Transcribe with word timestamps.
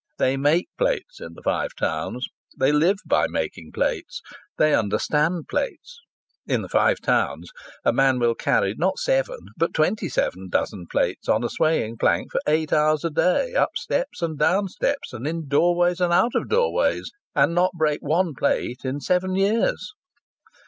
They 0.17 0.35
make 0.35 0.67
plates 0.79 1.21
in 1.21 1.33
the 1.35 1.43
Five 1.43 1.75
Towns. 1.77 2.25
They 2.57 2.71
live 2.71 2.97
by 3.05 3.27
making 3.27 3.69
plates. 3.71 4.23
They 4.57 4.73
understand 4.73 5.47
plates. 5.47 5.99
In 6.47 6.63
the 6.63 6.69
Five 6.69 6.99
Towns 7.01 7.51
a 7.85 7.93
man 7.93 8.17
will 8.17 8.33
carry 8.33 8.73
not 8.75 8.97
seven 8.97 9.37
but 9.57 9.75
twenty 9.75 10.09
seven 10.09 10.49
dozen 10.49 10.87
plates 10.91 11.29
on 11.29 11.43
a 11.43 11.51
swaying 11.51 11.97
plank 11.99 12.31
for 12.31 12.41
eight 12.47 12.73
hours 12.73 13.05
a 13.05 13.11
day 13.11 13.53
up 13.53 13.73
steps 13.77 14.23
and 14.23 14.39
down 14.39 14.69
steps, 14.69 15.13
and 15.13 15.27
in 15.27 15.47
doorways 15.47 16.01
and 16.01 16.11
out 16.11 16.33
of 16.33 16.49
doorways, 16.49 17.11
and 17.35 17.53
not 17.53 17.73
break 17.75 17.99
one 18.01 18.33
plate 18.33 18.79
in 18.83 19.01
seven 19.01 19.35
years! 19.35 19.93